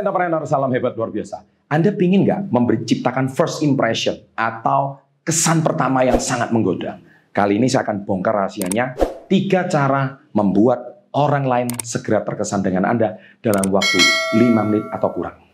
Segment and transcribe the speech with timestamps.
[0.00, 1.44] Entrepreneur, salam hebat luar biasa.
[1.68, 6.96] Anda pingin nggak memberi ciptakan first impression atau kesan pertama yang sangat menggoda?
[7.36, 8.96] Kali ini saya akan bongkar rahasianya.
[9.28, 14.00] Tiga cara membuat orang lain segera terkesan dengan Anda dalam waktu
[14.40, 15.49] 5 menit atau kurang.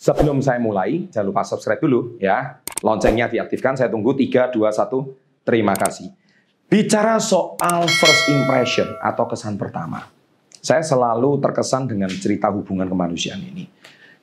[0.00, 2.56] Sebelum saya mulai, jangan lupa subscribe dulu ya.
[2.80, 5.44] Loncengnya diaktifkan, saya tunggu 3, 2, 1.
[5.44, 6.08] Terima kasih.
[6.72, 10.08] Bicara soal first impression atau kesan pertama.
[10.64, 13.68] Saya selalu terkesan dengan cerita hubungan kemanusiaan ini.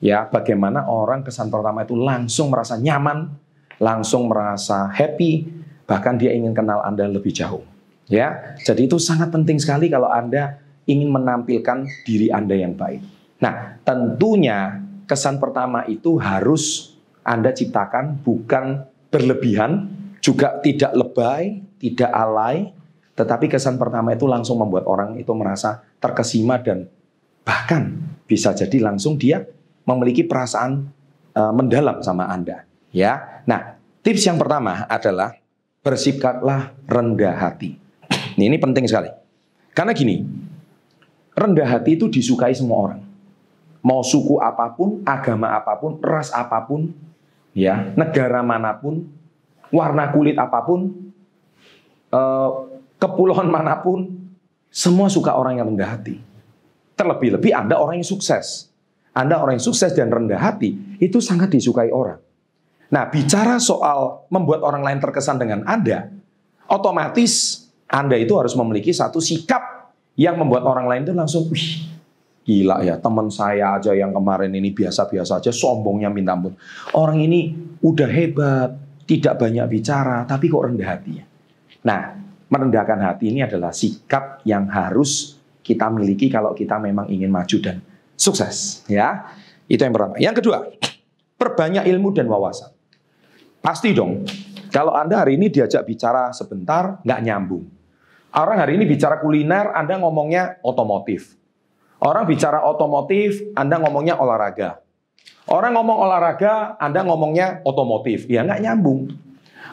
[0.02, 3.30] Ya, bagaimana orang kesan pertama itu langsung merasa nyaman,
[3.78, 5.46] langsung merasa happy,
[5.86, 7.62] bahkan dia ingin kenal Anda lebih jauh.
[8.10, 10.58] Ya, jadi itu sangat penting sekali kalau Anda
[10.90, 13.02] ingin menampilkan diri Anda yang baik.
[13.38, 19.88] Nah, tentunya kesan pertama itu harus Anda ciptakan bukan berlebihan,
[20.20, 22.76] juga tidak lebay, tidak alay,
[23.16, 26.86] tetapi kesan pertama itu langsung membuat orang itu merasa terkesima dan
[27.42, 27.96] bahkan
[28.28, 29.48] bisa jadi langsung dia
[29.88, 30.92] memiliki perasaan
[31.32, 32.68] uh, mendalam sama Anda.
[32.92, 35.40] Ya, nah tips yang pertama adalah
[35.80, 37.80] bersikaplah rendah hati.
[38.36, 39.08] Ini penting sekali.
[39.72, 40.20] Karena gini,
[41.32, 43.07] rendah hati itu disukai semua orang
[43.82, 46.90] mau suku apa pun, agama apa pun, ras apa pun,
[47.54, 49.06] ya, negara mana pun,
[49.70, 50.92] warna kulit apa pun,
[52.10, 52.50] eh,
[52.98, 54.18] kepulauan mana pun,
[54.68, 56.20] semua suka orang yang rendah hati.
[56.98, 58.68] Terlebih-lebih Anda orang yang sukses.
[59.14, 62.22] Anda orang yang sukses dan rendah hati, itu sangat disukai orang.
[62.88, 66.08] Nah, bicara soal membuat orang lain terkesan dengan Anda,
[66.70, 71.97] otomatis Anda itu harus memiliki satu sikap yang membuat orang lain itu langsung, wih,
[72.48, 76.56] Gila ya, teman saya aja yang kemarin ini biasa-biasa aja, sombongnya minta ampun.
[76.96, 77.52] Orang ini
[77.84, 78.72] udah hebat,
[79.04, 81.28] tidak banyak bicara, tapi kok rendah hatinya.
[81.84, 82.16] Nah,
[82.48, 87.84] merendahkan hati ini adalah sikap yang harus kita miliki kalau kita memang ingin maju dan
[88.16, 88.80] sukses.
[88.88, 89.28] Ya,
[89.68, 90.16] itu yang pertama.
[90.16, 90.72] Yang kedua,
[91.36, 92.72] perbanyak ilmu dan wawasan.
[93.60, 94.24] Pasti dong,
[94.72, 97.68] kalau Anda hari ini diajak bicara sebentar, nggak nyambung.
[98.32, 101.36] Orang hari ini bicara kuliner, Anda ngomongnya otomotif.
[101.98, 104.78] Orang bicara otomotif, Anda ngomongnya olahraga.
[105.50, 108.30] Orang ngomong olahraga, Anda ngomongnya otomotif.
[108.30, 109.10] Ya nggak nyambung.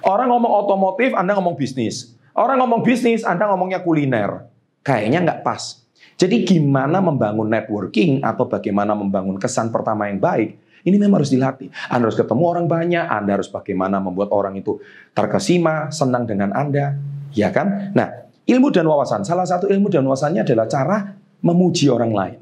[0.01, 2.17] Orang ngomong otomotif, Anda ngomong bisnis.
[2.33, 4.49] Orang ngomong bisnis, Anda ngomongnya kuliner.
[4.81, 5.85] Kayaknya nggak pas.
[6.15, 10.55] Jadi gimana membangun networking atau bagaimana membangun kesan pertama yang baik,
[10.87, 11.67] ini memang harus dilatih.
[11.91, 14.79] Anda harus ketemu orang banyak, Anda harus bagaimana membuat orang itu
[15.11, 16.95] terkesima, senang dengan Anda.
[17.35, 17.91] Ya kan?
[17.91, 19.27] Nah, ilmu dan wawasan.
[19.27, 20.97] Salah satu ilmu dan wawasannya adalah cara
[21.45, 22.39] memuji orang lain.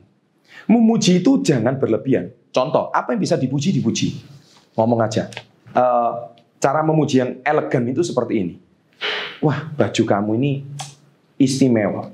[0.72, 2.32] Memuji itu jangan berlebihan.
[2.56, 4.16] Contoh, apa yang bisa dipuji, dipuji.
[4.80, 5.28] Ngomong aja.
[5.76, 6.32] Uh,
[6.64, 8.56] cara memuji yang elegan itu seperti ini.
[9.44, 10.52] Wah, baju kamu ini
[11.36, 12.08] istimewa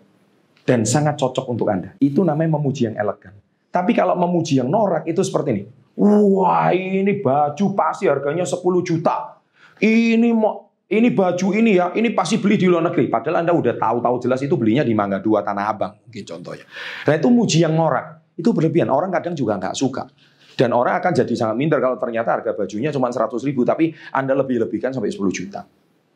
[0.65, 1.93] dan sangat cocok untuk Anda.
[2.01, 3.37] Itu namanya memuji yang elegan.
[3.69, 5.63] Tapi kalau memuji yang norak itu seperti ini.
[5.99, 9.37] Wah, ini baju pasti harganya 10 juta.
[9.77, 13.13] Ini mau ini baju ini ya, ini pasti beli di luar negeri.
[13.13, 16.65] Padahal Anda udah tahu-tahu jelas itu belinya di Mangga Dua Tanah Abang, mungkin contohnya.
[17.05, 18.89] Nah itu muji yang ngorak, itu berlebihan.
[18.89, 20.09] Orang kadang juga nggak suka.
[20.57, 24.33] Dan orang akan jadi sangat minder kalau ternyata harga bajunya cuma 100 ribu, tapi Anda
[24.33, 25.63] lebih-lebihkan sampai 10 juta.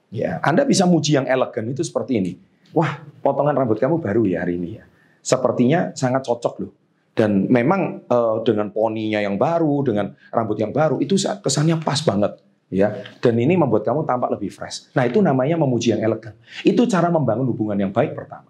[0.10, 2.34] Ya, Anda bisa muji yang elegan itu seperti ini.
[2.74, 4.84] Wah, potongan rambut kamu baru ya hari ini ya.
[5.22, 6.74] Sepertinya sangat cocok loh.
[7.14, 12.42] Dan memang uh, dengan poninya yang baru, dengan rambut yang baru, itu kesannya pas banget
[12.74, 14.90] ya dan ini membuat kamu tampak lebih fresh.
[14.98, 16.34] Nah itu namanya memuji yang elegan.
[16.66, 18.50] Itu cara membangun hubungan yang baik pertama.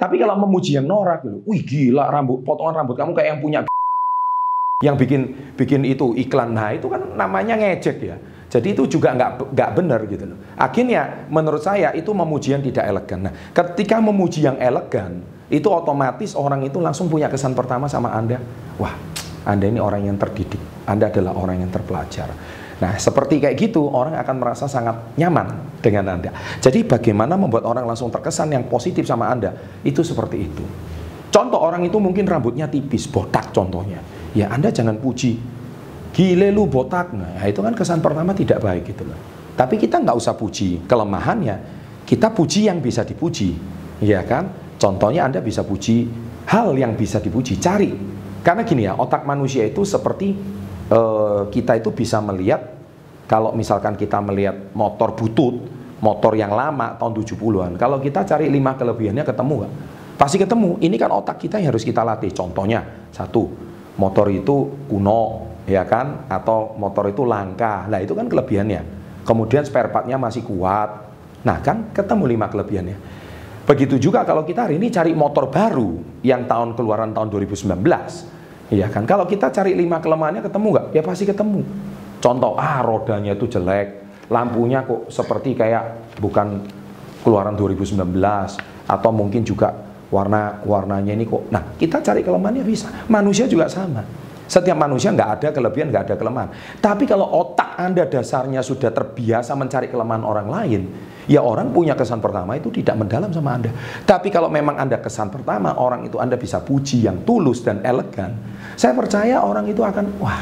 [0.00, 3.58] Tapi kalau memuji yang norak, gitu, wih gila rambut potongan rambut kamu kayak yang punya
[4.86, 8.16] yang bikin bikin itu iklan, nah itu kan namanya ngejek ya.
[8.50, 10.38] Jadi itu juga nggak nggak benar gitu loh.
[10.58, 13.30] Akhirnya menurut saya itu memuji yang tidak elegan.
[13.30, 18.42] Nah, ketika memuji yang elegan, itu otomatis orang itu langsung punya kesan pertama sama Anda.
[18.74, 18.90] Wah,
[19.46, 20.58] Anda ini orang yang terdidik.
[20.82, 22.26] Anda adalah orang yang terpelajar.
[22.80, 26.32] Nah, seperti kayak gitu, orang akan merasa sangat nyaman dengan Anda.
[26.64, 29.52] Jadi bagaimana membuat orang langsung terkesan yang positif sama Anda,
[29.84, 30.64] itu seperti itu.
[31.28, 34.00] Contoh orang itu mungkin rambutnya tipis, botak contohnya.
[34.32, 35.36] Ya Anda jangan puji,
[36.16, 37.12] gile lu botak.
[37.12, 39.18] Nah, itu kan kesan pertama tidak baik gitu loh.
[39.54, 41.56] Tapi kita nggak usah puji kelemahannya,
[42.08, 43.60] kita puji yang bisa dipuji.
[44.00, 44.48] Ya kan?
[44.80, 46.08] Contohnya Anda bisa puji
[46.48, 47.92] hal yang bisa dipuji, cari.
[48.40, 50.32] Karena gini ya, otak manusia itu seperti
[50.90, 52.76] uh, kita itu bisa melihat
[53.30, 55.62] kalau misalkan kita melihat motor butut,
[56.02, 59.74] motor yang lama tahun 70-an, kalau kita cari lima kelebihannya ketemu nggak?
[60.20, 60.76] Pasti ketemu.
[60.84, 62.28] Ini kan otak kita yang harus kita latih.
[62.36, 63.48] Contohnya, satu,
[63.96, 66.28] motor itu kuno, ya kan?
[66.28, 67.88] Atau motor itu langka.
[67.88, 68.84] Nah, itu kan kelebihannya.
[69.24, 71.08] Kemudian spare partnya masih kuat.
[71.40, 73.00] Nah, kan ketemu lima kelebihannya.
[73.64, 77.80] Begitu juga kalau kita hari ini cari motor baru yang tahun keluaran tahun 2019.
[78.70, 79.02] Iya kan?
[79.02, 80.86] Kalau kita cari lima kelemahannya ketemu nggak?
[80.94, 81.60] Ya pasti ketemu.
[82.22, 84.00] Contoh, ah rodanya itu jelek,
[84.30, 86.62] lampunya kok seperti kayak bukan
[87.26, 87.98] keluaran 2019
[88.86, 89.74] atau mungkin juga
[90.10, 91.50] warna warnanya ini kok.
[91.50, 92.90] Nah, kita cari kelemahannya bisa.
[93.10, 94.02] Manusia juga sama.
[94.50, 96.50] Setiap manusia nggak ada kelebihan, nggak ada kelemahan.
[96.82, 100.82] Tapi kalau otak Anda dasarnya sudah terbiasa mencari kelemahan orang lain,
[101.30, 103.70] ya orang punya kesan pertama itu tidak mendalam sama Anda.
[104.02, 108.34] Tapi kalau memang Anda kesan pertama, orang itu Anda bisa puji yang tulus dan elegan,
[108.80, 110.40] saya percaya orang itu akan, wah,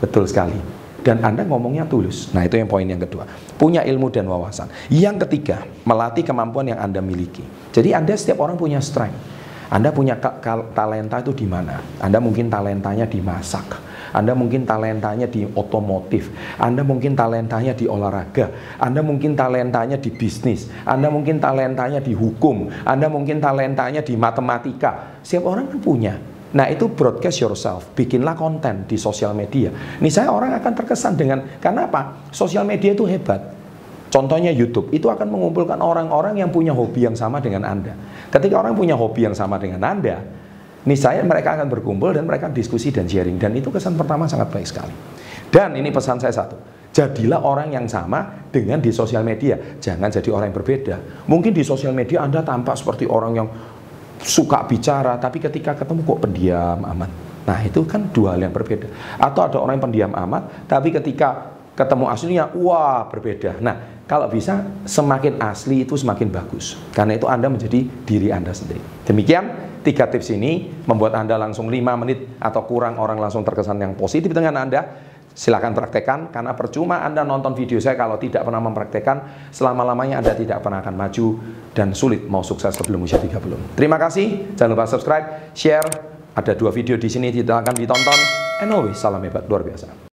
[0.00, 0.56] betul sekali.
[1.04, 2.32] Dan Anda ngomongnya tulus.
[2.32, 3.28] Nah itu yang poin yang kedua.
[3.60, 4.72] Punya ilmu dan wawasan.
[4.88, 7.44] Yang ketiga, melatih kemampuan yang Anda miliki.
[7.76, 9.36] Jadi Anda setiap orang punya strength.
[9.68, 10.16] Anda punya
[10.72, 11.76] talenta itu di mana?
[12.00, 13.76] Anda mungkin talentanya di masak.
[14.16, 16.32] Anda mungkin talentanya di otomotif.
[16.56, 18.48] Anda mungkin talentanya di olahraga.
[18.80, 20.72] Anda mungkin talentanya di bisnis.
[20.88, 22.72] Anda mungkin talentanya di hukum.
[22.88, 25.20] Anda mungkin talentanya di matematika.
[25.20, 26.16] Setiap orang kan punya.
[26.54, 29.74] Nah itu broadcast yourself, bikinlah konten di sosial media.
[29.98, 32.30] Nih saya orang akan terkesan dengan, karena apa?
[32.30, 33.50] Sosial media itu hebat.
[34.06, 37.98] Contohnya YouTube, itu akan mengumpulkan orang-orang yang punya hobi yang sama dengan Anda.
[38.30, 40.22] Ketika orang punya hobi yang sama dengan Anda,
[40.86, 43.34] nih saya mereka akan berkumpul dan mereka diskusi dan sharing.
[43.42, 44.94] Dan itu kesan pertama sangat baik sekali.
[45.50, 46.54] Dan ini pesan saya satu,
[46.94, 49.58] jadilah orang yang sama dengan di sosial media.
[49.82, 51.26] Jangan jadi orang yang berbeda.
[51.26, 53.48] Mungkin di sosial media Anda tampak seperti orang yang
[54.24, 57.10] suka bicara, tapi ketika ketemu kok pendiam amat.
[57.44, 58.88] Nah itu kan dua hal yang berbeda.
[59.20, 63.60] Atau ada orang yang pendiam amat, tapi ketika ketemu aslinya, wah berbeda.
[63.60, 66.76] Nah kalau bisa semakin asli itu semakin bagus.
[66.96, 68.80] Karena itu Anda menjadi diri Anda sendiri.
[69.04, 69.44] Demikian
[69.84, 74.32] tiga tips ini membuat Anda langsung 5 menit atau kurang orang langsung terkesan yang positif
[74.32, 75.12] dengan Anda.
[75.34, 80.62] Silahkan praktekkan karena percuma Anda nonton video saya kalau tidak pernah mempraktekkan selama-lamanya Anda tidak
[80.62, 81.26] pernah akan maju
[81.74, 83.74] dan sulit mau sukses sebelum usia 30.
[83.74, 86.14] Terima kasih, jangan lupa subscribe, share.
[86.34, 88.18] Ada dua video di sini tidak akan ditonton.
[88.62, 90.13] And always salam hebat luar biasa.